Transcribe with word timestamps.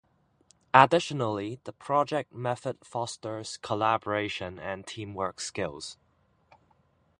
Additionally, 0.73 1.59
the 1.65 1.71
project 1.71 2.33
method 2.33 2.79
fosters 2.83 3.57
collaboration 3.57 4.57
and 4.57 4.87
teamwork 4.87 5.39
skills. 5.39 5.95